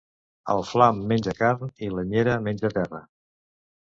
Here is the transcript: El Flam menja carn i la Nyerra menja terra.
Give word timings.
El 0.53 0.61
Flam 0.69 1.01
menja 1.11 1.35
carn 1.41 1.69
i 1.87 1.91
la 1.97 2.05
Nyerra 2.13 2.39
menja 2.47 2.75
terra. 2.79 3.05